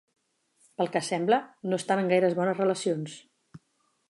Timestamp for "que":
0.95-1.01